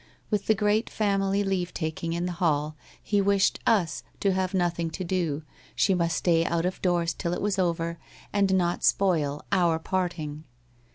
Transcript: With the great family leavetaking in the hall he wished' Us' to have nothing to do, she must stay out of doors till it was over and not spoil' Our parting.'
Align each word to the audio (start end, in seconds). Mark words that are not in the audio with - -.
With 0.31 0.47
the 0.47 0.55
great 0.55 0.89
family 0.89 1.43
leavetaking 1.43 2.13
in 2.13 2.25
the 2.25 2.31
hall 2.41 2.75
he 3.03 3.21
wished' 3.21 3.59
Us' 3.83 4.01
to 4.21 4.33
have 4.33 4.51
nothing 4.55 4.89
to 4.89 5.03
do, 5.03 5.43
she 5.75 5.93
must 5.93 6.17
stay 6.17 6.43
out 6.43 6.65
of 6.65 6.81
doors 6.81 7.13
till 7.13 7.33
it 7.33 7.41
was 7.41 7.59
over 7.59 7.99
and 8.33 8.51
not 8.57 8.83
spoil' 8.83 9.45
Our 9.51 9.77
parting.' 9.77 10.43